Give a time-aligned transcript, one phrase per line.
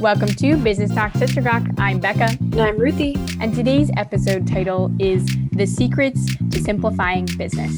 [0.00, 1.62] Welcome to Business Talk Sister Rock.
[1.78, 2.36] I'm Becca.
[2.38, 3.16] And I'm Ruthie.
[3.40, 7.74] And today's episode title is The Secrets to Simplifying Business.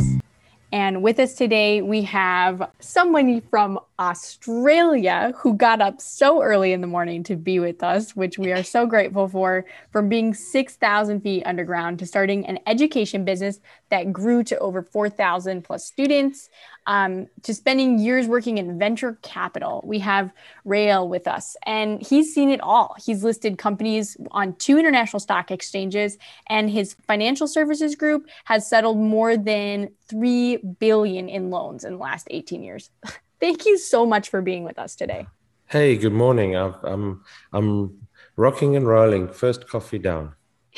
[0.72, 6.80] And with us today, we have someone from Australia who got up so early in
[6.80, 11.21] the morning to be with us, which we are so grateful for, from being 6,000
[11.21, 13.58] feet underground to starting an education business
[13.90, 16.48] that grew to over 4,000 plus students,
[16.87, 19.83] um, to spending years working in venture capital.
[19.84, 20.33] We have
[20.65, 22.95] Rael with us, and he's seen it all.
[23.05, 26.19] He's listed companies on two international stock exchanges,
[26.49, 31.99] and his financial services group has settled more than 3 billion in loans in the
[31.99, 32.91] last 18 years.
[33.41, 35.27] Thank you so much for being with us today.
[35.66, 36.56] Hey, good morning.
[36.56, 37.98] i I'm I'm
[38.37, 39.29] rocking and rolling.
[39.29, 40.34] First coffee down.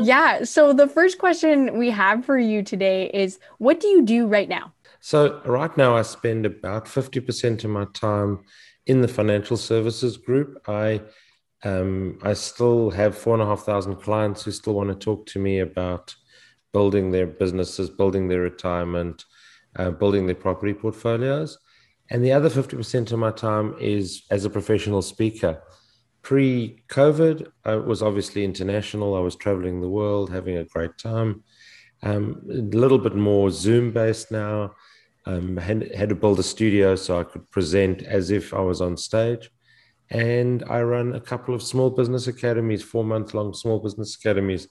[0.00, 0.44] yeah.
[0.44, 4.48] So the first question we have for you today is what do you do right
[4.48, 4.72] now?
[5.00, 8.40] So right now I spend about 50% of my time
[8.86, 10.62] in the financial services group.
[10.68, 11.02] I
[11.64, 15.26] um, I still have four and a half thousand clients who still want to talk
[15.26, 16.14] to me about
[16.72, 19.24] building their businesses, building their retirement,
[19.78, 21.58] uh, building their property portfolios.
[22.10, 25.60] And the other 50% of my time is as a professional speaker
[26.26, 29.14] pre COVID, I was obviously international.
[29.14, 31.44] I was traveling the world, having a great time.
[32.02, 34.74] Um, a little bit more Zoom based now.
[35.24, 38.80] Um, had, had to build a studio so I could present as if I was
[38.80, 39.50] on stage.
[40.10, 44.66] And I run a couple of small business academies, four month long small business academies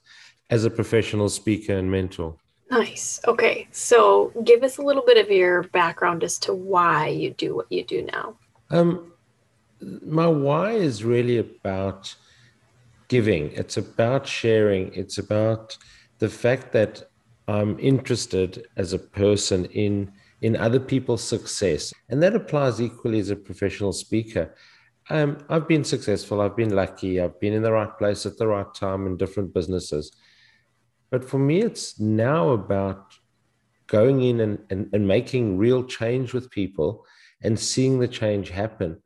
[0.50, 2.36] as a professional speaker and mentor.
[2.70, 3.20] Nice.
[3.26, 3.68] Okay.
[3.70, 7.70] So give us a little bit of your background as to why you do what
[7.70, 8.36] you do now.
[8.70, 9.12] Um,
[9.80, 12.14] my why is really about
[13.08, 13.52] giving.
[13.52, 14.92] It's about sharing.
[14.94, 15.76] It's about
[16.18, 17.04] the fact that
[17.48, 23.30] I'm interested as a person in in other people's success, and that applies equally as
[23.30, 24.54] a professional speaker.
[25.08, 26.40] Um, I've been successful.
[26.40, 27.20] I've been lucky.
[27.20, 30.12] I've been in the right place at the right time in different businesses.
[31.10, 33.14] But for me, it's now about
[33.86, 37.04] going in and, and, and making real change with people
[37.42, 39.02] and seeing the change happen.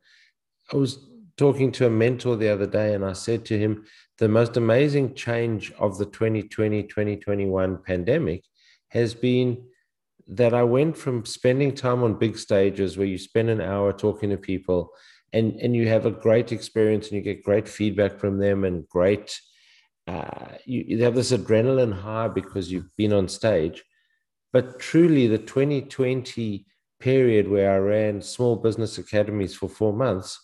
[0.73, 1.07] I was
[1.37, 3.85] talking to a mentor the other day and I said to him,
[4.17, 8.43] the most amazing change of the 2020 2021 pandemic
[8.89, 9.63] has been
[10.27, 14.29] that I went from spending time on big stages where you spend an hour talking
[14.29, 14.91] to people
[15.33, 18.87] and, and you have a great experience and you get great feedback from them and
[18.87, 19.39] great,
[20.07, 23.83] uh, you, you have this adrenaline high because you've been on stage.
[24.53, 26.65] But truly, the 2020
[26.99, 30.39] period where I ran small business academies for four months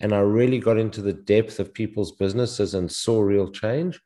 [0.00, 4.00] and I really got into the depth of people's businesses and saw real change,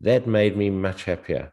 [0.00, 1.52] that made me much happier.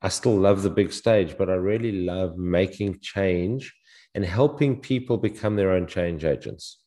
[0.00, 3.74] I still love the big stage, but I really love making change
[4.14, 6.81] and helping people become their own change agents.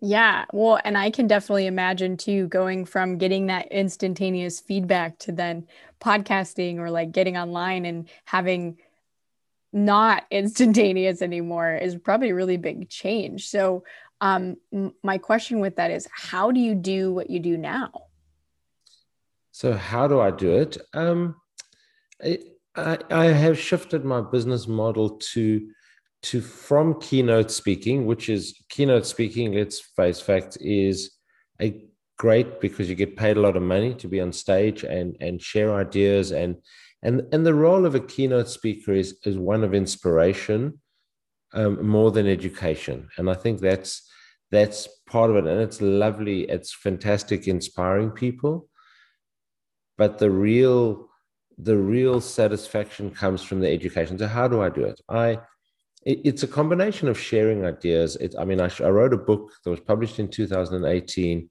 [0.00, 0.44] Yeah.
[0.52, 5.66] Well, and I can definitely imagine too going from getting that instantaneous feedback to then
[6.00, 8.78] podcasting or like getting online and having
[9.72, 13.48] not instantaneous anymore is probably a really big change.
[13.48, 13.84] So,
[14.20, 14.56] um,
[15.02, 17.92] my question with that is how do you do what you do now
[19.52, 21.36] so how do i do it um,
[22.74, 25.68] I, I have shifted my business model to
[26.20, 31.12] to from keynote speaking which is keynote speaking let's face facts, is
[31.60, 35.16] a great because you get paid a lot of money to be on stage and
[35.20, 36.32] and share ideas.
[36.32, 36.56] And
[37.02, 40.80] and and the role of a keynote speaker is is one of inspiration
[41.54, 43.08] um, more than education.
[43.16, 44.02] And i think that's
[44.50, 45.46] that's part of it.
[45.46, 46.42] And it's lovely.
[46.42, 48.68] It's fantastic inspiring people.
[49.96, 51.08] But the real
[51.58, 54.18] the real satisfaction comes from the education.
[54.18, 55.00] So how do i do it?
[55.08, 55.38] I
[56.04, 58.16] it, it's a combination of sharing ideas.
[58.16, 61.48] It, i mean I, I wrote a book that was published in 2018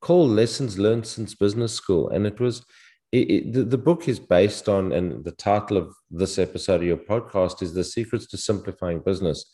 [0.00, 2.10] called lessons learned since business school.
[2.10, 2.64] And it was
[3.12, 6.86] it, it, the, the book is based on and the title of this episode of
[6.86, 9.44] your podcast is the secrets to simplifying business.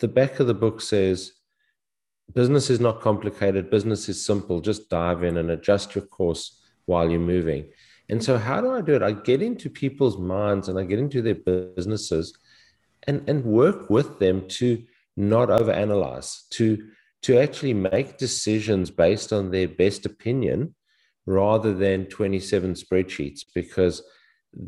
[0.00, 1.32] The back of the book says
[2.34, 3.70] business is not complicated.
[3.70, 4.60] Business is simple.
[4.60, 7.70] Just dive in and adjust your course while you're moving.
[8.10, 9.02] And so how do i do it?
[9.02, 12.36] I get into people's minds and i get into their businesses
[13.06, 14.82] and and work with them to
[15.16, 16.88] not overanalyze to
[17.22, 20.74] to actually make decisions based on their best opinion
[21.26, 24.02] rather than 27 spreadsheets because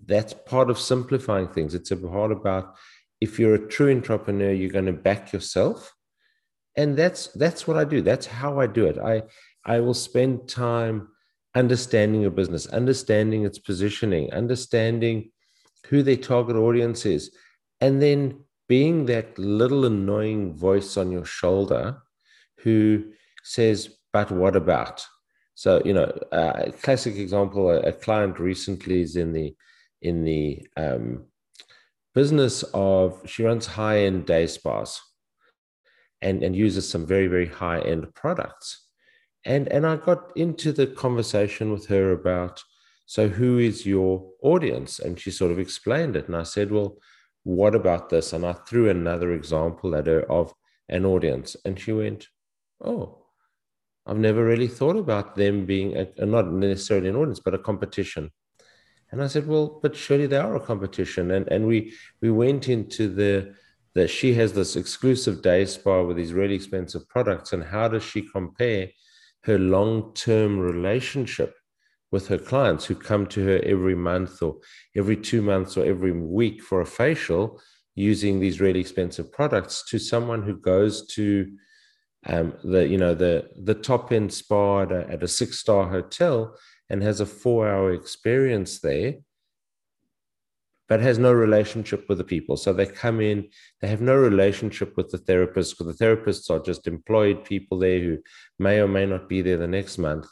[0.07, 1.75] that's part of simplifying things.
[1.75, 2.75] It's a part about
[3.21, 5.95] if you're a true entrepreneur you're going to back yourself.
[6.77, 8.03] And that's that's what i do.
[8.03, 8.99] That's how i do it.
[8.99, 9.23] I
[9.65, 11.09] i will spend time
[11.55, 15.31] understanding a business understanding its positioning understanding
[15.87, 17.35] who their target audience is
[17.81, 21.99] and then being that little annoying voice on your shoulder
[22.59, 23.13] who
[23.43, 25.07] says, but what about?
[25.55, 29.55] So, you know, a classic example, a, client recently is in the
[30.03, 31.25] in the um,
[32.15, 35.01] business of she runs high-end day spas
[36.21, 38.87] and, and uses some very, very high-end products.
[39.45, 42.63] And and I got into the conversation with her about
[43.07, 44.99] so who is your audience?
[44.99, 46.27] And she sort of explained it.
[46.27, 46.99] And I said, Well,
[47.47, 48.33] what about this?
[48.33, 50.53] And I threw another example at her of
[50.89, 51.55] an audience.
[51.65, 52.27] And she went,
[52.85, 53.23] Oh,
[54.05, 58.33] I've never really thought about them being a, not necessarily an audience, but a competition.
[59.13, 61.31] And I said, Well, but surely they are a competition.
[61.31, 63.55] And and we we went into the
[63.95, 67.53] that she has this exclusive day spa with these really expensive products.
[67.53, 68.89] And how does she compare
[69.45, 71.55] her long-term relationship
[72.17, 74.57] with her clients who come to her every month or
[74.97, 77.61] every two months or every week for a facial
[77.95, 81.29] using these really expensive products to someone who goes to
[82.25, 83.35] um, the you know the
[83.71, 86.57] the top end spa at a, at a six star hotel
[86.89, 89.13] and has a four hour experience there
[90.89, 92.57] but has no relationship with the people.
[92.57, 93.39] So they come in
[93.83, 98.01] they have no relationship with the therapists because the therapists are just employed people there
[98.01, 98.19] who
[98.59, 100.27] may or may not be there the next month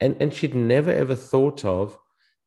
[0.00, 1.98] and and she'd never ever thought of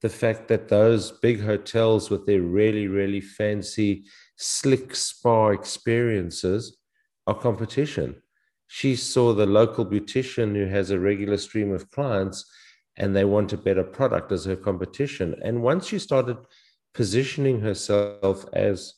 [0.02, 4.06] the fact that those big hotels with their really really fancy
[4.38, 6.78] slick spa experiences
[7.28, 8.16] are competition.
[8.68, 12.46] She saw the local beautician who has a regular stream of clients
[12.98, 15.36] and they want a better product as her competition.
[15.44, 16.38] And once she started
[16.94, 18.94] positioning herself as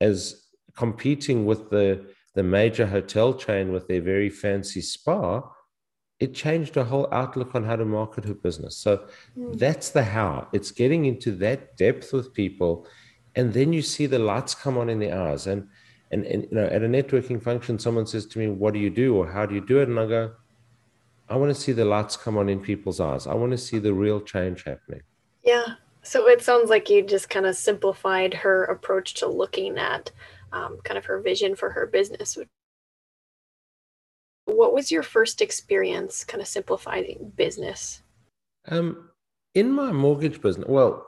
[0.00, 5.42] as competing with the the major hotel chain with their very fancy spa
[6.20, 8.76] it changed her whole outlook on how to market her business.
[8.76, 9.04] So
[9.36, 9.58] mm.
[9.58, 10.48] that's the how.
[10.52, 12.86] It's getting into that depth with people,
[13.34, 15.46] and then you see the lights come on in the eyes.
[15.46, 15.66] And
[16.12, 18.90] and, and you know, at a networking function, someone says to me, "What do you
[18.90, 20.32] do?" or "How do you do it?" And I go,
[21.28, 23.26] "I want to see the lights come on in people's eyes.
[23.26, 25.02] I want to see the real change happening."
[25.42, 25.74] Yeah.
[26.02, 30.10] So it sounds like you just kind of simplified her approach to looking at
[30.52, 32.48] um, kind of her vision for her business, which
[34.50, 38.02] what was your first experience kind of simplifying business?
[38.68, 39.10] Um,
[39.54, 41.06] in my mortgage business, well,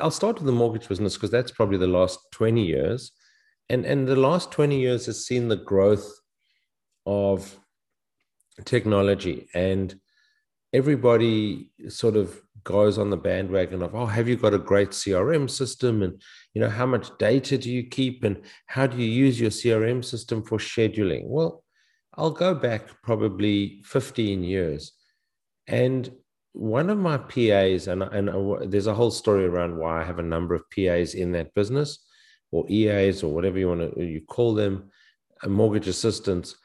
[0.00, 3.12] I'll start with the mortgage business because that's probably the last 20 years.
[3.68, 6.10] And, and the last 20 years has seen the growth
[7.06, 7.58] of
[8.64, 9.94] technology and
[10.72, 15.50] everybody sort of goes on the bandwagon of oh have you got a great crm
[15.50, 16.22] system and
[16.54, 20.04] you know how much data do you keep and how do you use your crm
[20.04, 21.63] system for scheduling well
[22.16, 24.92] I'll go back probably 15 years.
[25.66, 26.10] And
[26.52, 30.18] one of my PAs, and, and uh, there's a whole story around why I have
[30.18, 31.98] a number of PAs in that business
[32.52, 34.90] or EAs or whatever you want to you call them,
[35.44, 36.56] mortgage assistants.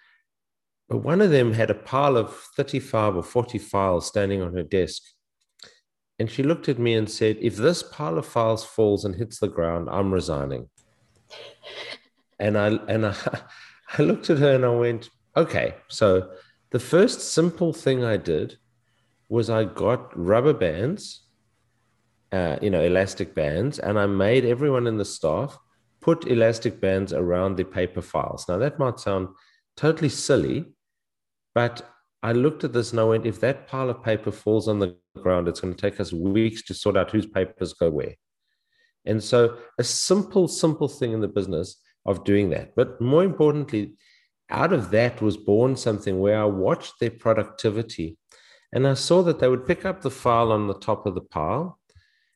[0.87, 4.63] But one of them had a pile of 35 or 40 files standing on her
[4.63, 5.01] desk.
[6.19, 9.39] And she looked at me and said, If this pile of files falls and hits
[9.39, 10.69] the ground, I'm resigning.
[12.37, 13.15] And I and I,
[13.97, 16.31] I looked at her and I went, Okay, so
[16.71, 18.57] the first simple thing I did
[19.27, 21.23] was I got rubber bands,
[22.31, 25.57] uh, you know, elastic bands, and I made everyone in the staff
[26.01, 28.47] put elastic bands around the paper files.
[28.47, 29.29] Now, that might sound
[29.75, 30.65] totally silly,
[31.53, 31.87] but
[32.23, 34.97] I looked at this and I went, if that pile of paper falls on the
[35.17, 38.15] ground, it's going to take us weeks to sort out whose papers go where.
[39.05, 42.75] And so, a simple, simple thing in the business of doing that.
[42.75, 43.93] But more importantly,
[44.49, 48.17] out of that was born something where I watched their productivity
[48.71, 51.21] and I saw that they would pick up the file on the top of the
[51.21, 51.79] pile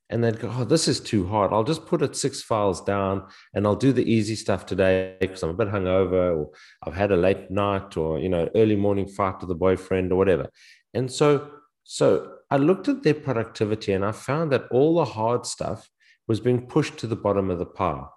[0.09, 1.51] and they'd go, Oh, this is too hard.
[1.51, 5.43] I'll just put it six files down and I'll do the easy stuff today because
[5.43, 6.51] I'm a bit hungover or
[6.83, 10.15] I've had a late night or, you know, early morning fight with the boyfriend or
[10.15, 10.49] whatever.
[10.93, 11.49] And so,
[11.83, 15.89] so I looked at their productivity and I found that all the hard stuff
[16.27, 18.13] was being pushed to the bottom of the pile.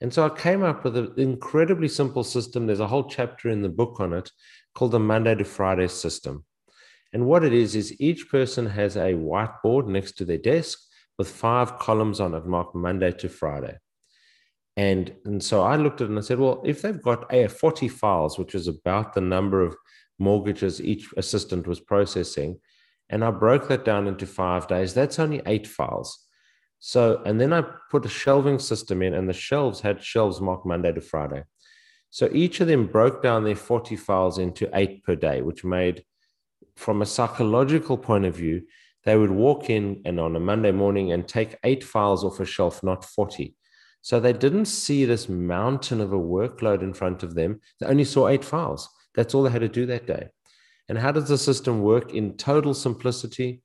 [0.00, 2.66] And so I came up with an incredibly simple system.
[2.66, 4.30] There's a whole chapter in the book on it
[4.74, 6.44] called the Monday to Friday system.
[7.12, 10.78] And what it is, is each person has a whiteboard next to their desk
[11.18, 13.78] with five columns on it marked Monday to Friday.
[14.76, 17.48] And, and so I looked at it and I said, well, if they've got a
[17.48, 19.74] 40 files, which is about the number of
[20.18, 22.60] mortgages each assistant was processing,
[23.08, 26.25] and I broke that down into five days, that's only eight files.
[26.86, 30.64] So, and then I put a shelving system in, and the shelves had shelves marked
[30.64, 31.42] Monday to Friday.
[32.10, 36.04] So each of them broke down their 40 files into eight per day, which made,
[36.76, 38.62] from a psychological point of view,
[39.02, 42.46] they would walk in and on a Monday morning and take eight files off a
[42.46, 43.56] shelf, not 40.
[44.00, 47.62] So they didn't see this mountain of a workload in front of them.
[47.80, 48.88] They only saw eight files.
[49.16, 50.28] That's all they had to do that day.
[50.88, 53.62] And how does the system work in total simplicity?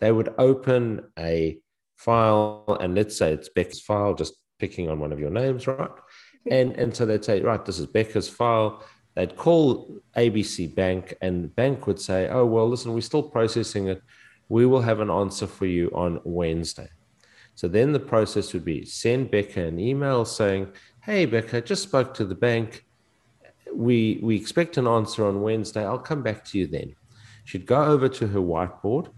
[0.00, 1.60] They would open a
[1.96, 5.90] file, and let's say it's Becca's file, just picking on one of your names, right?
[6.50, 8.84] And, and so they'd say, right, this is Becca's file.
[9.14, 14.02] They'd call ABC Bank, and bank would say, oh, well, listen, we're still processing it.
[14.48, 16.88] We will have an answer for you on Wednesday.
[17.54, 20.72] So then the process would be send Becca an email saying,
[21.02, 22.84] hey, Becca, just spoke to the bank.
[23.72, 25.84] We, we expect an answer on Wednesday.
[25.84, 26.96] I'll come back to you then.
[27.44, 29.10] She'd go over to her whiteboard,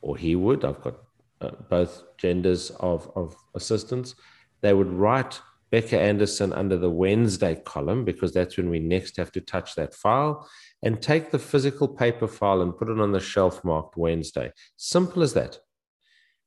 [0.00, 0.64] or he would.
[0.64, 0.96] I've got
[1.42, 4.14] uh, both genders of, of assistants.
[4.60, 9.32] They would write Becca Anderson under the Wednesday column because that's when we next have
[9.32, 10.48] to touch that file
[10.82, 14.52] and take the physical paper file and put it on the shelf marked Wednesday.
[14.76, 15.58] Simple as that.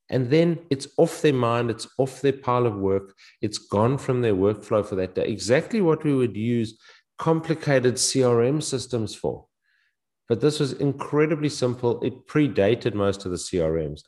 [0.09, 4.21] And then it's off their mind, it's off their pile of work, it's gone from
[4.21, 5.25] their workflow for that day.
[5.25, 6.77] Exactly what we would use
[7.17, 9.47] complicated CRM systems for.
[10.29, 12.01] But this was incredibly simple.
[12.03, 14.01] It predated most of the CRMs.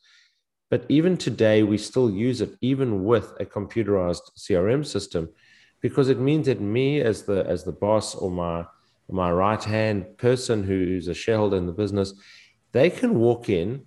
[0.70, 5.30] But even today, we still use it, even with a computerized CRM system,
[5.82, 8.66] because it means that me as the as the boss or my
[9.10, 12.14] my right hand person who's a shareholder in the business,
[12.74, 13.86] they can walk in,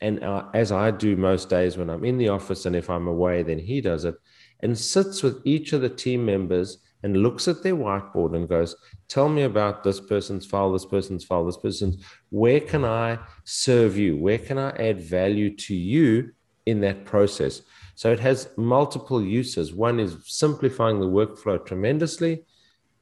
[0.00, 3.06] and uh, as I do most days when I'm in the office, and if I'm
[3.06, 4.14] away, then he does it,
[4.60, 8.76] and sits with each of the team members and looks at their whiteboard and goes,
[9.08, 12.04] Tell me about this person's file, this person's file, this person's.
[12.30, 14.16] Where can I serve you?
[14.16, 16.32] Where can I add value to you
[16.66, 17.62] in that process?
[17.94, 19.74] So it has multiple uses.
[19.74, 22.44] One is simplifying the workflow tremendously,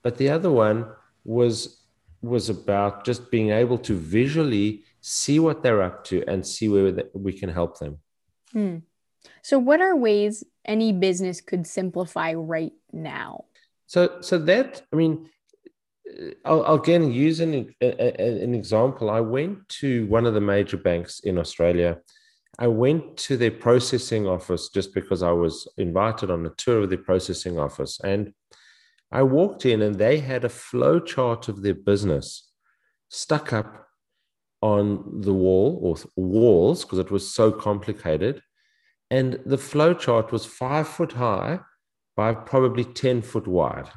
[0.02, 0.86] but the other one
[1.24, 1.76] was
[2.22, 6.92] was about just being able to visually see what they're up to and see where
[7.14, 7.98] we can help them.
[8.52, 8.78] Hmm.
[9.42, 13.44] So, what are ways any business could simplify right now?
[13.90, 15.28] So, so that I mean,
[16.08, 19.10] uh, I'll, I'll again use an an example.
[19.10, 21.98] I went to one of the major banks in Australia.
[22.60, 26.88] I went to their processing office just because I was invited on a tour of
[26.88, 28.32] their processing office, and
[29.10, 32.48] I walked in, and they had a flow chart of their business
[33.08, 33.88] stuck up
[34.62, 38.40] on the wall or walls because it was so complicated,
[39.10, 41.58] and the flow chart was five foot high
[42.20, 43.88] by probably 10 foot wide.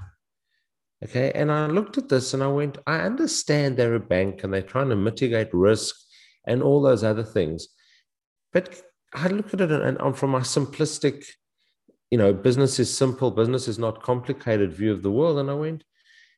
[1.03, 1.33] Okay.
[1.35, 4.61] And I looked at this and I went, I understand they're a bank and they're
[4.61, 5.93] trying to mitigate risk
[6.47, 7.67] and all those other things.
[8.53, 8.81] But
[9.13, 11.25] I look at it and, and from my simplistic,
[12.11, 15.37] you know, business is simple, business is not complicated view of the world.
[15.39, 15.83] And I went,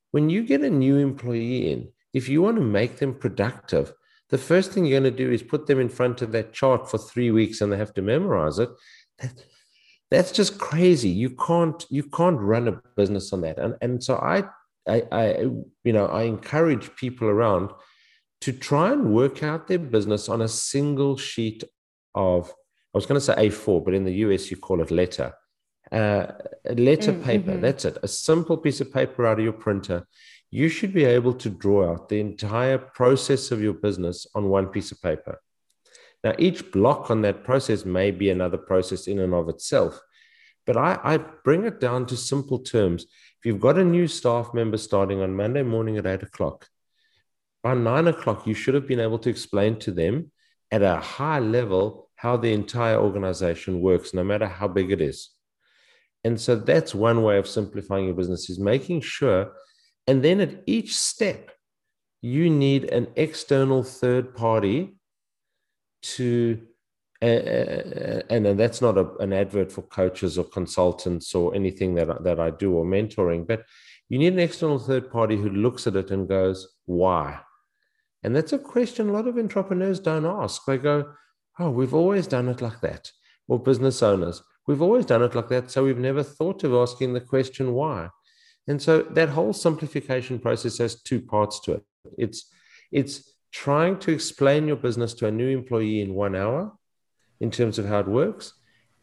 [0.10, 3.94] when you get a new employee in, if you want to make them productive,
[4.32, 6.90] the first thing you're going to do is put them in front of that chart
[6.90, 8.70] for three weeks and they have to memorize it.
[10.12, 11.10] That, that's just crazy.
[11.10, 13.58] You can't you can't run a business on that.
[13.58, 14.44] And and so i
[14.88, 15.40] i, I
[15.84, 17.72] you know i encourage people around
[18.42, 21.64] to try and work out their business on a single sheet
[22.14, 25.34] of i was going to say a4 but in the us you call it letter.
[25.92, 26.26] Uh,
[26.76, 27.24] letter mm, mm-hmm.
[27.24, 27.98] paper that's it.
[28.02, 30.08] A simple piece of paper out of your printer.
[30.50, 34.68] You should be able to draw out the entire process of your business on one
[34.68, 35.40] piece of paper
[36.26, 40.02] now, each block on that process may be another process in and of itself,
[40.66, 43.04] but I, I bring it down to simple terms.
[43.04, 46.68] If you've got a new staff member starting on Monday morning at eight o'clock,
[47.62, 50.32] by nine o'clock, you should have been able to explain to them
[50.72, 55.30] at a high level how the entire organization works, no matter how big it is.
[56.24, 59.52] And so that's one way of simplifying your business is making sure.
[60.08, 61.52] And then at each step,
[62.24, 64.96] you need an external third party
[66.16, 66.62] to
[67.22, 72.40] and, and that's not a, an advert for coaches or consultants or anything that, that
[72.40, 73.64] I do or mentoring, but
[74.10, 77.40] you need an external third party who looks at it and goes, why?
[78.24, 80.66] And that's a question a lot of entrepreneurs don't ask.
[80.66, 81.14] They go,
[81.60, 83.12] oh, we've always done it like that.
[83.48, 85.72] Or business owners, we've always done it like that.
[85.72, 88.10] So we've never thought of asking the question why.
[88.68, 91.84] And so that whole simplification process has two parts to it.
[92.18, 92.52] It's,
[92.92, 96.74] it's trying to explain your business to a new employee in one hour
[97.40, 98.54] in terms of how it works.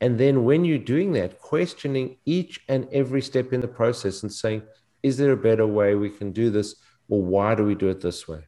[0.02, 4.30] And then when you're doing that, questioning each and every step in the process and
[4.30, 4.62] saying,
[5.02, 6.76] is there a better way we can do this?
[7.08, 8.40] Or why do we do it this way?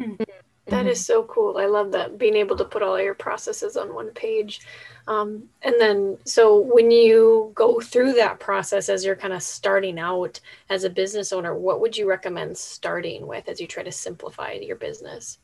[0.00, 0.24] Mm-hmm.
[0.66, 1.58] That is so cool.
[1.58, 4.62] I love that being able to put all your processes on one page.
[5.06, 9.98] Um, and then, so when you go through that process as you're kind of starting
[10.00, 10.40] out
[10.70, 14.52] as a business owner, what would you recommend starting with as you try to simplify
[14.52, 15.38] your business?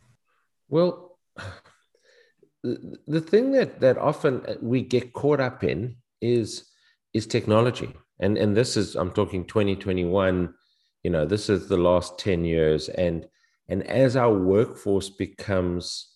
[0.69, 1.19] Well,
[2.63, 6.69] the, the thing that that often we get caught up in is
[7.15, 10.55] is technology, and and this is I'm talking 2021.
[11.05, 13.27] You know, this is the last 10 years, and
[13.69, 16.09] And as our workforce becomes,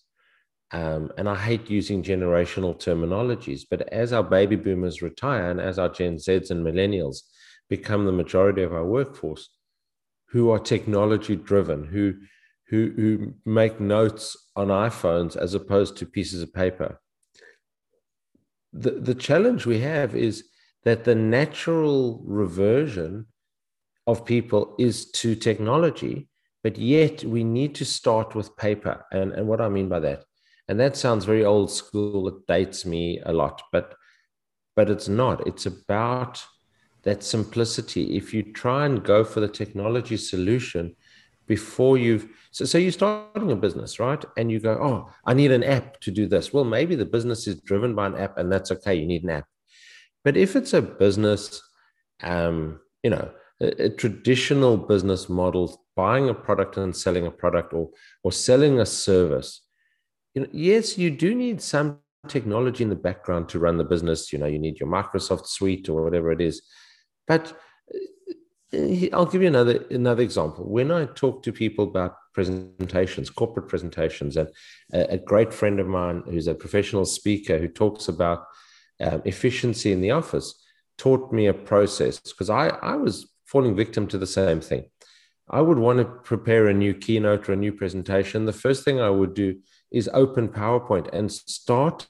[0.71, 5.77] um, and I hate using generational terminologies, but as our baby boomers retire and as
[5.79, 7.17] our Gen Zs and millennials
[7.69, 9.49] become the majority of our workforce,
[10.29, 12.15] who are technology driven, who
[12.73, 16.99] who, who make notes on iPhones as opposed to pieces of paper.
[18.73, 20.45] The, the challenge we have is
[20.83, 23.27] that the natural reversion
[24.07, 26.27] of people is to technology,
[26.63, 29.05] but yet we need to start with paper.
[29.11, 30.23] And, and what I mean by that,
[30.67, 33.93] and that sounds very old school, it dates me a lot, but
[34.75, 35.45] but it's not.
[35.45, 36.43] It's about
[37.03, 38.17] that simplicity.
[38.17, 40.95] If you try and go for the technology solution
[41.47, 44.23] before you've so, so you're starting a business, right?
[44.37, 46.53] And you go, oh, I need an app to do this.
[46.53, 48.95] Well, maybe the business is driven by an app, and that's okay.
[48.95, 49.45] You need an app.
[50.23, 51.61] But if it's a business,
[52.21, 53.29] um, you know,
[53.61, 57.89] a, a traditional business model, buying a product and selling a product, or
[58.23, 59.61] or selling a service,
[60.33, 64.31] you know, yes, you do need some technology in the background to run the business.
[64.31, 66.61] You know, you need your Microsoft suite or whatever it is,
[67.27, 67.57] but
[69.13, 70.65] I'll give you another another example.
[70.65, 74.49] When I talk to people about presentations, corporate presentations, and
[74.93, 78.45] a, a great friend of mine who's a professional speaker who talks about
[78.99, 80.61] um, efficiency in the office
[80.97, 84.85] taught me a process because I, I was falling victim to the same thing.
[85.49, 88.45] I would want to prepare a new keynote or a new presentation.
[88.45, 89.59] The first thing I would do
[89.91, 92.07] is open PowerPoint and start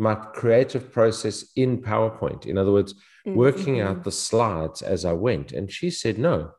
[0.00, 2.46] my creative process in PowerPoint.
[2.46, 3.34] In other words, mm-hmm.
[3.34, 5.52] working out the slides as I went.
[5.52, 6.52] And she said, no,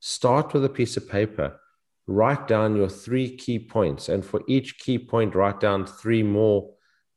[0.00, 1.60] start with a piece of paper,
[2.06, 4.08] write down your three key points.
[4.08, 6.70] And for each key point, write down three more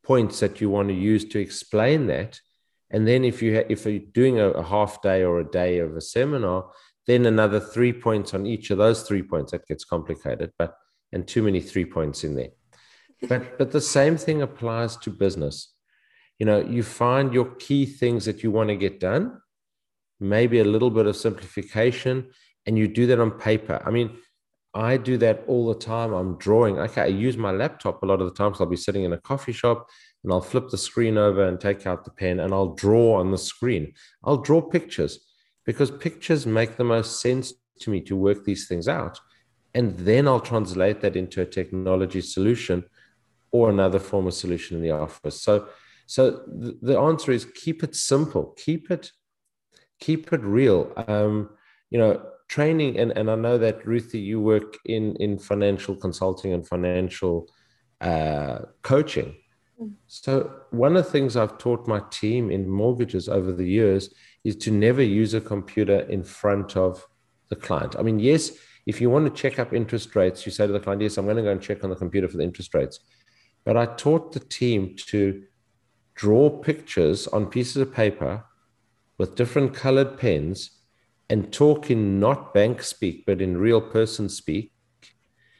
[0.03, 2.41] points that you want to use to explain that.
[2.89, 5.79] And then if you ha- if you're doing a, a half day or a day
[5.79, 6.69] of a seminar,
[7.07, 9.53] then another three points on each of those three points.
[9.53, 10.75] That gets complicated, but
[11.13, 12.51] and too many three points in there.
[13.27, 15.73] But but the same thing applies to business.
[16.39, 19.41] You know you find your key things that you want to get done
[20.21, 22.29] maybe a little bit of simplification
[22.65, 23.81] and you do that on paper.
[23.85, 24.17] I mean
[24.73, 26.13] i do that all the time.
[26.13, 26.79] I'm drawing.
[26.79, 29.17] Okay i use my laptop a lot of the times i'll be sitting in a
[29.17, 29.87] coffee shop
[30.23, 33.31] and i'll flip the screen over and take out the pen and i'll draw on
[33.31, 33.93] the screen.
[34.23, 35.19] I'll draw pictures
[35.65, 39.19] because pictures make the most sense to me to work these things out
[39.73, 42.83] and then i'll translate that into a technology solution
[43.51, 45.67] or another form of solution in the office so
[46.11, 49.13] so the, the answer is keep it simple, keep it,
[50.01, 50.91] keep it real.
[51.07, 51.51] Um,
[51.89, 56.51] you know, training, and, and I know that Ruthie, you work in in financial consulting
[56.51, 57.47] and financial
[58.01, 59.37] uh, coaching.
[59.81, 59.93] Mm.
[60.07, 64.57] So one of the things I've taught my team in mortgages over the years is
[64.57, 67.07] to never use a computer in front of
[67.47, 67.95] the client.
[67.97, 68.51] I mean, yes,
[68.85, 71.23] if you want to check up interest rates, you say to the client, yes, I'm
[71.23, 72.99] going to go and check on the computer for the interest rates.
[73.63, 75.43] But I taught the team to
[76.15, 78.43] draw pictures on pieces of paper
[79.17, 80.79] with different colored pens
[81.29, 84.73] and talk in not bank speak, but in real person speak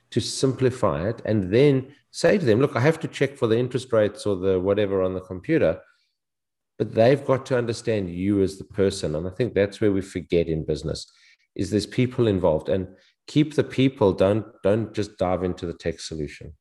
[0.10, 1.22] to simplify it.
[1.26, 4.36] And then say to them, look, I have to check for the interest rates or
[4.36, 5.80] the whatever on the computer.
[6.78, 9.16] But they've got to understand you as the person.
[9.16, 11.12] And I think that's where we forget in business
[11.56, 12.88] is there's people involved and
[13.28, 16.54] keep the people, don't don't just dive into the tech solution.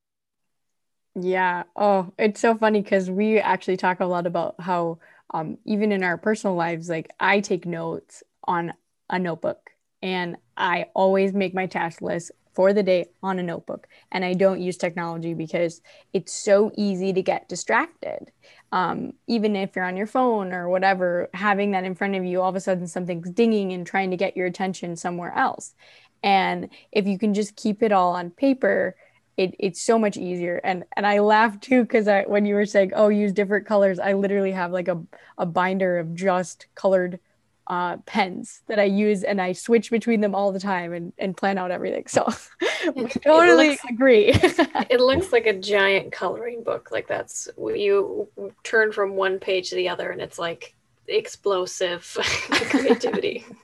[1.15, 1.65] Yeah.
[1.77, 4.99] Oh, it's so funny because we actually talk a lot about how
[5.35, 8.73] um, even in our personal lives, like I take notes on
[9.09, 9.71] a notebook
[10.03, 13.87] and I always make my task list for the day on a notebook.
[14.11, 18.31] And I don't use technology because it's so easy to get distracted.
[18.73, 22.41] Um, even if you're on your phone or whatever, having that in front of you,
[22.41, 25.75] all of a sudden something's dinging and trying to get your attention somewhere else.
[26.23, 28.95] And if you can just keep it all on paper,
[29.41, 30.61] it, it's so much easier.
[30.63, 33.99] And and i laughed too because i when you were saying oh use different colors
[33.99, 35.03] i literally have like a,
[35.39, 37.19] a binder of just colored
[37.67, 41.37] uh, pens that i use and i switch between them all the time and, and
[41.37, 42.05] plan out everything.
[42.09, 42.29] So
[42.95, 44.31] we totally looks, agree.
[44.35, 46.91] it looks like a giant coloring book.
[46.91, 48.29] Like that's you
[48.65, 50.75] turn from one page to the other and it's like
[51.11, 52.17] explosive
[52.71, 53.45] creativity.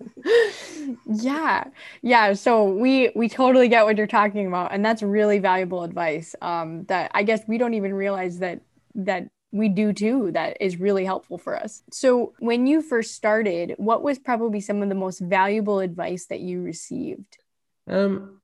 [1.06, 1.64] Yeah.
[2.02, 2.32] Yeah.
[2.32, 6.84] So we we totally get what you're talking about and that's really valuable advice um
[6.84, 8.60] that i guess we don't even realize that
[8.94, 11.82] that we do too that is really helpful for us.
[11.90, 16.40] So when you first started what was probably some of the most valuable advice that
[16.40, 17.38] you received?
[17.88, 18.40] Um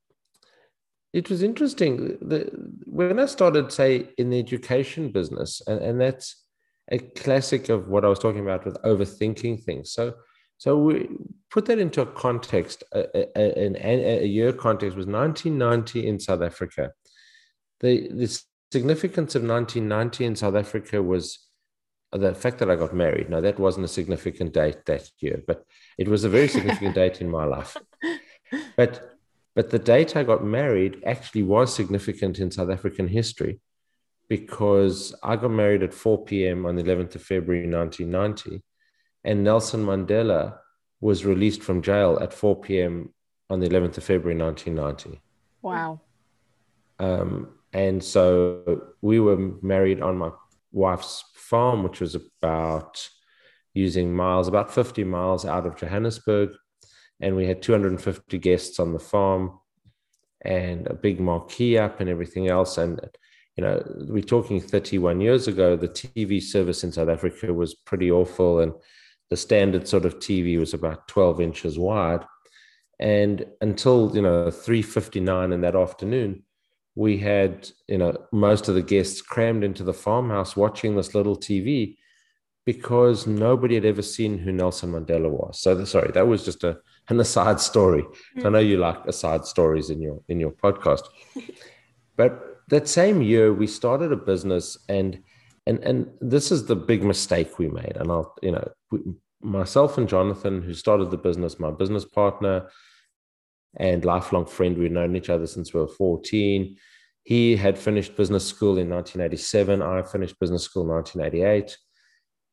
[1.13, 2.17] it was interesting.
[2.23, 2.51] The,
[2.87, 6.42] when i started say in the education business and, and that's
[6.91, 9.93] a classic of what I was talking about with overthinking things.
[9.93, 10.15] So,
[10.59, 11.09] So we
[11.51, 12.85] put that into a context.
[12.93, 16.93] A, a, a, a year context was 1990 in South Africa.
[17.81, 21.39] The, the significance of 1990 in South Africa was
[22.13, 23.31] the fact that I got married.
[23.31, 25.65] Now, that wasn't a significant date that year, but
[25.99, 27.77] it was a very significant date in my life.
[28.77, 29.17] But,
[29.55, 33.61] but the date I got married actually was significant in South African history
[34.29, 36.67] because I got married at 4 p.m.
[36.67, 38.63] on the 11th of February 1990,
[39.25, 40.59] and Nelson Mandela
[41.01, 43.13] was released from jail at 4 p.m.
[43.51, 45.21] on the 11th of February 1990.
[45.61, 46.01] Wow.
[46.99, 50.31] Um, and so we were married on my
[50.73, 53.09] wife's farm, which was about
[53.75, 56.51] using miles, about 50 miles out of Johannesburg.
[57.21, 59.59] And we had 250 guests on the farm
[60.45, 62.79] and a big marquee up and everything else.
[62.79, 63.01] And,
[63.57, 68.11] you know, we're talking 31 years ago, the TV service in South Africa was pretty
[68.11, 68.61] awful.
[68.61, 68.73] And
[69.31, 72.25] the standard sort of TV was about 12 inches wide.
[72.99, 76.45] And until, you know, 3.59 in that afternoon,
[76.95, 81.37] we had you know most of the guests crammed into the farmhouse watching this little
[81.37, 81.97] TV
[82.65, 85.61] because nobody had ever seen who Nelson Mandela was.
[85.61, 88.05] So the, sorry, that was just a an aside story.
[88.39, 88.69] I know mm.
[88.69, 91.03] you like aside stories in your in your podcast.
[92.17, 95.23] but that same year we started a business and
[95.67, 99.01] and and this is the big mistake we made and I'll you know we,
[99.41, 102.69] myself and Jonathan who started the business my business partner
[103.77, 104.77] and lifelong friend.
[104.77, 106.77] We've known each other since we were 14.
[107.25, 109.81] He had finished business school in 1987.
[109.81, 111.77] I finished business school in 1988.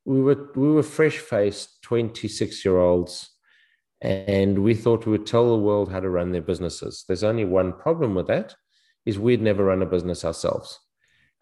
[0.05, 3.29] We were we were fresh faced 26 year olds,
[4.01, 7.03] and we thought we would tell the world how to run their businesses.
[7.07, 8.55] There's only one problem with that,
[9.05, 10.79] is we'd never run a business ourselves.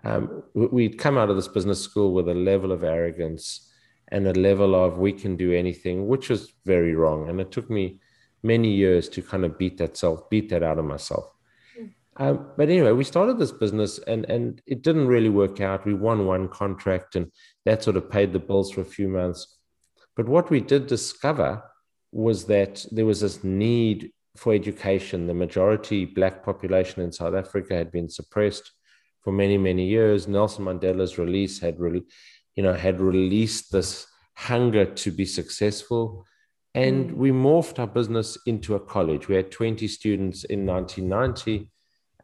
[0.04, 3.72] Um, we'd come out of this business school with a level of arrogance
[4.10, 7.30] and a level of we can do anything, which was very wrong.
[7.30, 8.00] And it took me
[8.43, 11.30] many years to kind of beat that self, beat that out of myself.
[11.80, 11.91] Mm.
[12.17, 15.86] Um, but anyway, we started this business and and it didn't really work out.
[15.86, 17.32] We won one contract and
[17.65, 19.58] that sort of paid the bills for a few months.
[20.15, 21.63] But what we did discover
[22.12, 25.28] was that there was this need for education.
[25.28, 28.71] The majority black population in South Africa had been suppressed
[29.21, 30.28] for many, many years.
[30.28, 32.04] Nelson Mandela's release had really,
[32.56, 36.26] you know, had released this hunger to be successful
[36.78, 37.13] and mm.
[37.15, 39.28] we morphed our business into a college.
[39.28, 41.71] We had 20 students in 1990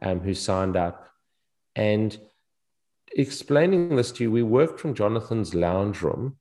[0.00, 1.08] um, who signed up.
[1.74, 2.16] And
[3.16, 6.36] explaining this to you, we worked from Jonathan's lounge room.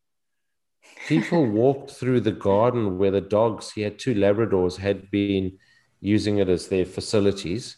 [1.07, 5.57] People walked through the garden where the dogs, he had two Labradors, had been
[6.03, 7.77] using it as their facilities.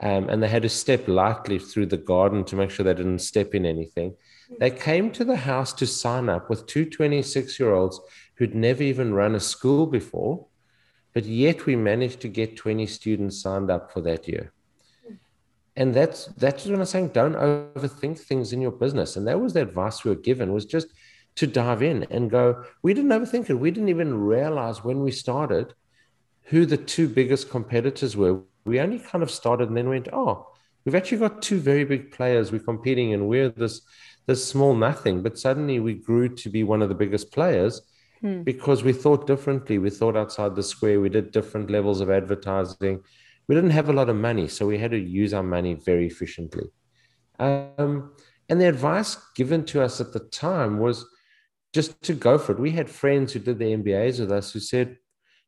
[0.00, 3.20] Um, and they had to step lightly through the garden to make sure they didn't
[3.20, 4.14] step in anything.
[4.60, 7.98] They came to the house to sign up with two 26 year olds
[8.34, 10.46] who'd never even run a school before,
[11.14, 14.52] but yet we managed to get 20 students signed up for that year.
[15.76, 17.08] And that's that's what I'm saying.
[17.08, 19.16] Don't overthink things in your business.
[19.16, 20.88] And that was the advice we were given was just
[21.36, 22.64] to dive in and go.
[22.82, 23.54] We didn't overthink it.
[23.54, 25.74] We didn't even realize when we started
[26.46, 28.40] who the two biggest competitors were.
[28.64, 30.48] We only kind of started and then went, oh,
[30.84, 33.82] we've actually got two very big players we're competing and we're this
[34.26, 35.22] this small nothing.
[35.22, 37.80] But suddenly we grew to be one of the biggest players
[38.20, 38.42] hmm.
[38.42, 39.78] because we thought differently.
[39.78, 41.00] We thought outside the square.
[41.00, 43.02] We did different levels of advertising.
[43.46, 46.06] We didn't have a lot of money, so we had to use our money very
[46.06, 46.64] efficiently.
[47.38, 48.12] Um,
[48.48, 51.06] and the advice given to us at the time was
[51.72, 52.58] just to go for it.
[52.58, 54.96] We had friends who did the MBAs with us who said,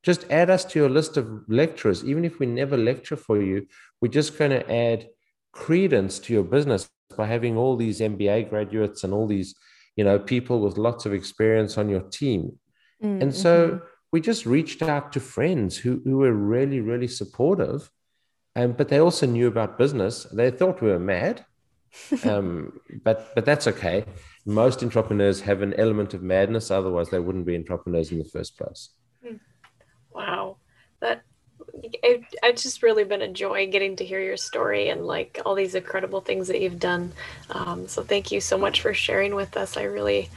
[0.03, 2.05] just add us to your list of lecturers.
[2.05, 3.67] Even if we never lecture for you,
[4.01, 5.09] we're just going to add
[5.53, 9.55] credence to your business by having all these MBA graduates and all these
[9.99, 12.57] you know, people with lots of experience on your team.
[13.03, 13.21] Mm-hmm.
[13.21, 13.85] And so mm-hmm.
[14.13, 17.91] we just reached out to friends who, who were really, really supportive.
[18.55, 20.23] Um, but they also knew about business.
[20.33, 21.45] They thought we were mad.
[22.25, 24.05] um, but but that's okay.
[24.47, 28.57] Most entrepreneurs have an element of madness, otherwise they wouldn't be entrepreneurs in the first
[28.57, 28.91] place.
[30.19, 30.57] Wow,
[30.99, 31.23] that
[31.81, 35.55] it, it's just really been a joy getting to hear your story and like all
[35.55, 37.13] these incredible things that you've done.
[37.51, 39.77] Um, so thank you so much for sharing with us.
[39.77, 40.29] I really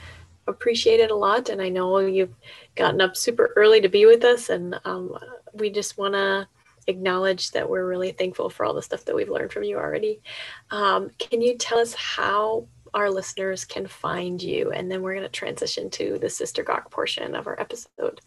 [0.47, 2.35] appreciate it a lot, and I know you've
[2.75, 5.17] gotten up super early to be with us, and um,
[5.51, 6.47] we just want to
[6.85, 10.21] acknowledge that we're really thankful for all the stuff that we've learned from you already.
[10.69, 14.71] Um, can you tell us how our listeners can find you?
[14.71, 18.21] And then we're going to transition to the Sister Gawk portion of our episode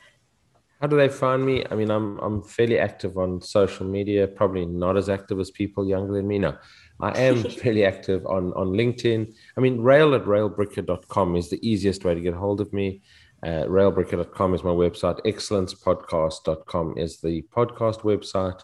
[0.80, 1.64] how do they find me?
[1.70, 5.86] I mean, I'm I'm fairly active on social media, probably not as active as people
[5.86, 6.38] younger than me.
[6.38, 6.56] No,
[7.00, 9.34] I am fairly active on on LinkedIn.
[9.56, 13.02] I mean, Rael at raelbricker.com is the easiest way to get hold of me.
[13.42, 15.20] Uh, raelbricker.com is my website.
[15.26, 18.60] Excellencepodcast.com is the podcast website.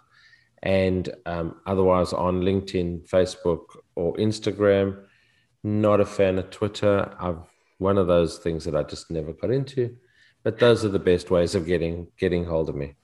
[0.63, 5.05] And um, otherwise on LinkedIn, Facebook, or Instagram.
[5.63, 7.15] Not a fan of Twitter.
[7.21, 7.45] I've
[7.81, 9.97] one of those things that I just never got into.
[10.43, 12.95] But those are the best ways of getting getting hold of me.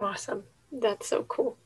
[0.00, 0.44] Awesome.
[0.72, 1.58] That's so cool.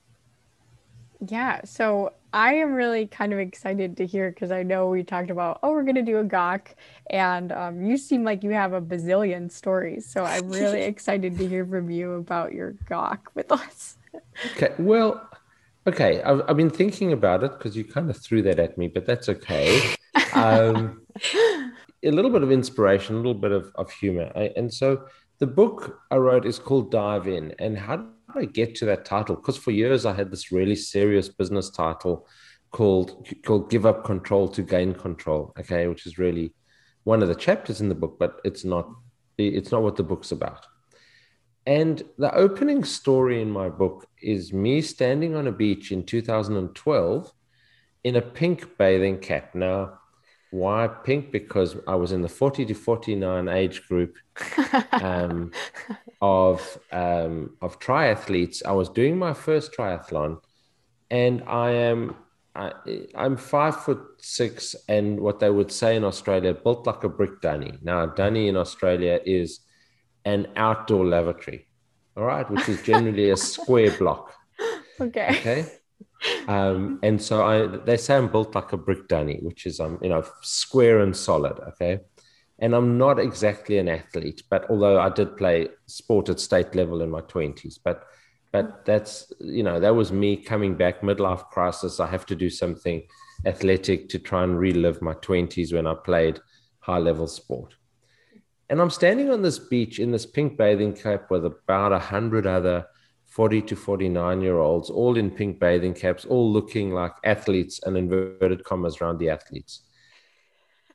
[1.29, 5.31] Yeah, so I am really kind of excited to hear because I know we talked
[5.31, 6.74] about, oh, we're going to do a Gawk,
[7.09, 10.07] and um, you seem like you have a bazillion stories.
[10.07, 13.96] So I'm really excited to hear from you about your Gawk with us.
[14.53, 15.29] Okay, well,
[15.87, 18.88] okay, I've, I've been thinking about it because you kind of threw that at me,
[18.88, 19.81] but that's okay.
[20.33, 21.03] Um,
[22.05, 24.31] a little bit of inspiration, a little bit of, of humor.
[24.35, 25.07] I, and so
[25.38, 27.55] the book I wrote is called Dive In.
[27.59, 29.37] And how did I get to that title?
[29.37, 32.29] Because for years I had this really serious business title
[32.71, 35.53] called called Give Up Control to Gain Control.
[35.59, 36.53] Okay, which is really
[37.05, 38.88] one of the chapters in the book, but it's not
[39.38, 40.67] it's not what the book's about.
[41.67, 47.33] And the opening story in my book is me standing on a beach in 2012
[48.05, 49.55] in a pink bathing cap.
[49.55, 49.99] Now,
[50.55, 51.33] why pink?
[51.33, 54.17] Because I was in the 40 to 49 age group
[54.93, 55.51] um,
[56.23, 58.64] of um, of triathletes.
[58.64, 60.40] I was doing my first triathlon,
[61.11, 62.14] and I am
[62.55, 62.73] I,
[63.17, 67.40] am five foot six, and what they would say in Australia, built like a brick
[67.40, 67.73] dunny.
[67.83, 69.59] Now, dunny in Australia is
[70.25, 71.67] an outdoor lavatory,
[72.17, 74.33] all right, which is generally a square block.
[75.01, 75.27] Okay.
[75.40, 75.67] Okay.
[76.49, 79.99] Um, and so I, they say I'm built like a brick dunny, which is um,
[80.03, 81.59] you know, square and solid.
[81.69, 82.01] Okay.
[82.59, 87.03] And I'm not exactly an athlete, but although I did play sport at state level
[87.03, 88.05] in my twenties, but
[88.53, 91.99] but that's you know that was me coming back midlife crisis.
[91.99, 93.03] I have to do something
[93.45, 96.41] athletic to try and relive my twenties when I played
[96.79, 97.75] high level sport.
[98.71, 102.47] And I'm standing on this beach in this pink bathing cap with about a hundred
[102.47, 102.87] other
[103.35, 107.97] 40 to 49 year olds, all in pink bathing caps, all looking like athletes and
[107.97, 109.83] inverted commas around the athletes.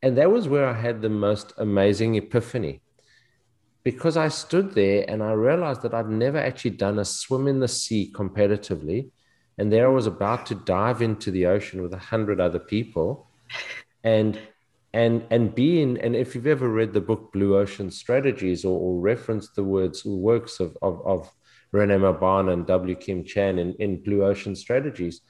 [0.01, 2.79] And that was where I had the most amazing epiphany
[3.83, 7.59] because I stood there and I realized that I'd never actually done a swim in
[7.59, 9.11] the sea competitively.
[9.57, 13.27] And there I was about to dive into the ocean with a hundred other people.
[14.05, 14.39] And
[14.93, 18.79] and and be in and if you've ever read the book Blue Ocean Strategies or,
[18.79, 21.29] or referenced the words works of, of, of
[21.73, 22.95] Renée Mauborgne and W.
[22.95, 25.21] Kim Chan in, in Blue Ocean Strategies,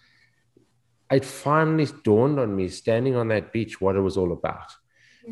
[1.11, 4.71] it finally dawned on me standing on that beach what it was all about.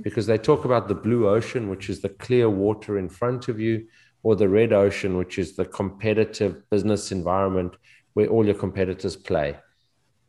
[0.02, 3.60] Because they talk about the blue ocean, which is the clear water in front of
[3.60, 3.88] you,
[4.24, 7.76] or the red ocean, which is the competitive business environment
[8.14, 9.58] where all your competitors play.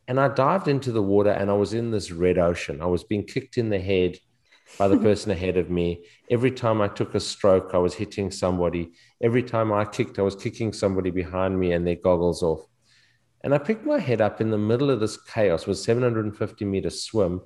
[0.06, 2.80] And I dived into the water and I was in this red ocean.
[2.80, 4.18] I was being kicked in the head
[4.78, 6.04] by the person ahead of me.
[6.30, 8.92] Every time I took a stroke, I was hitting somebody.
[9.20, 12.61] Every time I kicked, I was kicking somebody behind me and their goggles off.
[13.42, 16.90] And I picked my head up in the middle of this chaos with 750 meter
[16.90, 17.40] swim.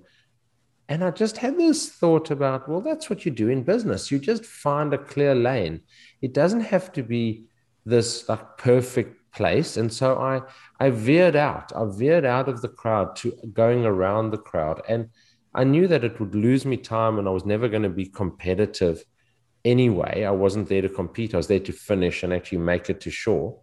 [0.88, 4.11] And I just had this thought about, well, that's what you do in business.
[4.11, 5.82] You just find a clear lane.
[6.20, 7.46] It doesn't have to be
[7.85, 9.76] this like perfect place.
[9.76, 10.42] And so I
[10.78, 11.72] I veered out.
[11.74, 14.82] I veered out of the crowd to going around the crowd.
[14.88, 15.08] And
[15.54, 18.06] I knew that it would lose me time and I was never going to be
[18.06, 19.04] competitive
[19.64, 20.25] anyway.
[20.25, 23.11] I wasn't there to compete, I was there to finish and actually make it to
[23.11, 23.59] shore.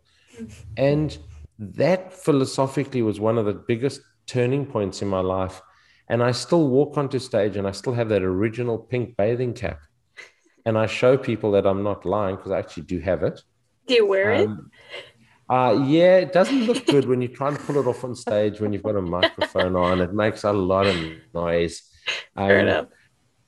[0.77, 1.17] And
[1.57, 5.61] that philosophically was one of the biggest turning points in my life.
[6.07, 9.79] And I still walk onto stage and I still have that original pink bathing cap.
[10.65, 13.41] And I show people that I'm not lying because I actually do have it.
[13.87, 15.53] Do you wear um, it?
[15.53, 18.61] Uh, yeah, it doesn't look good when you try and pull it off on stage
[18.61, 19.99] when you've got a microphone on.
[19.99, 20.95] It makes a lot of
[21.33, 21.81] noise.
[22.35, 22.85] Fair um, enough.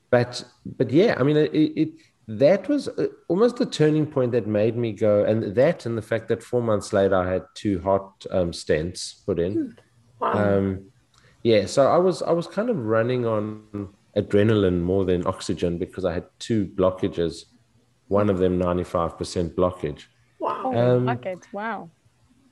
[0.10, 1.90] But but yeah, I mean, it, it
[2.28, 6.02] that was uh, almost the turning point that made me go, and that and the
[6.02, 9.54] fact that four months later I had two heart um, stents put in.
[9.54, 9.70] Hmm.
[10.20, 10.58] Wow.
[10.58, 10.92] Um,
[11.44, 16.06] yeah, so I was I was kind of running on adrenaline more than oxygen because
[16.06, 17.46] I had two blockages,
[18.08, 20.04] one of them ninety five percent blockage.
[20.40, 20.74] Wow.
[20.76, 21.48] Um, buckets.
[21.52, 21.90] Wow.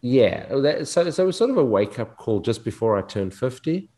[0.02, 0.46] Yeah.
[0.48, 3.34] That, so, so it was sort of a wake up call just before I turned
[3.34, 3.90] 50.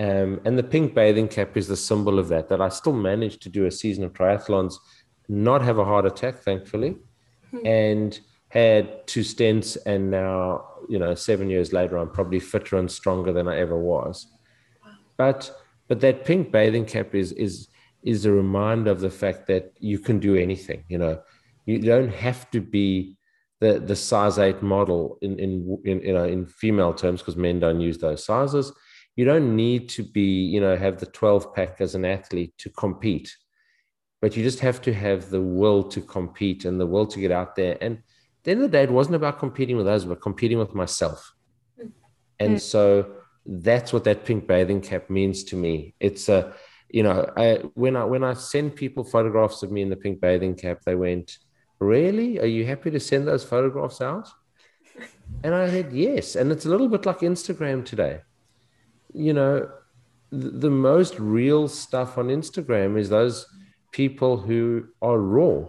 [0.00, 3.42] Um, and the pink bathing cap is the symbol of that, that I still managed
[3.42, 4.76] to do a season of triathlons,
[5.28, 6.96] not have a heart attack, thankfully,
[7.50, 7.66] hmm.
[7.66, 9.76] and had two stents.
[9.84, 13.78] And now, you know, seven years later, I'm probably fitter and stronger than I ever
[13.78, 14.26] was.
[14.82, 14.92] Wow.
[15.18, 15.52] But,
[15.86, 17.68] but that pink bathing cap is, is,
[18.02, 21.20] is a reminder of the fact that you can do anything, you know,
[21.66, 23.18] you don't have to be
[23.60, 27.60] the the size eight model in in, in you know in female terms because men
[27.60, 28.72] don't use those sizes.
[29.20, 32.68] You don't need to be you know have the twelve pack as an athlete to
[32.84, 33.28] compete.
[34.20, 37.32] but you just have to have the will to compete and the will to get
[37.32, 37.76] out there.
[37.80, 38.02] And
[38.42, 41.34] the end of the day, it wasn't about competing with others, but competing with myself.
[42.38, 42.60] And mm.
[42.60, 43.12] so
[43.46, 45.94] that's what that pink bathing cap means to me.
[46.00, 46.54] It's a,
[46.88, 50.20] you know, I, when I when I send people photographs of me in the pink
[50.20, 51.38] bathing cap, they went,
[51.78, 52.40] "Really?
[52.40, 54.28] Are you happy to send those photographs out?"
[55.44, 58.20] And I said, "Yes." And it's a little bit like Instagram today.
[59.12, 59.70] You know,
[60.30, 63.46] the, the most real stuff on Instagram is those
[63.92, 65.66] people who are raw.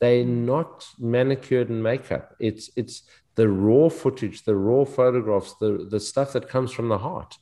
[0.00, 2.34] They're not manicured and makeup.
[2.38, 3.02] It's it's
[3.34, 7.36] the raw footage, the raw photographs, the, the stuff that comes from the heart.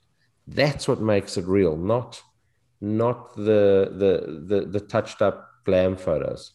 [0.47, 2.23] That's what makes it real, not
[2.81, 6.53] not the the the, the touched up glam photos.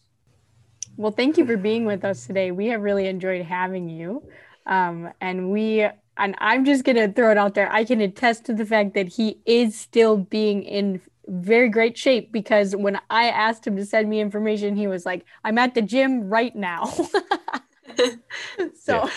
[0.96, 2.50] Well, thank you for being with us today.
[2.50, 4.28] We have really enjoyed having you.
[4.66, 7.72] Um, and we and I'm just gonna throw it out there.
[7.72, 12.32] I can attest to the fact that he is still being in very great shape
[12.32, 15.82] because when I asked him to send me information, he was like, I'm at the
[15.82, 16.92] gym right now.
[18.74, 19.08] so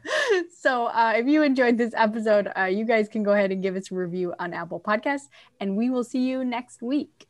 [0.58, 3.76] so uh, if you enjoyed this episode uh, you guys can go ahead and give
[3.76, 5.28] us a review on apple podcasts
[5.60, 7.26] and we will see you next week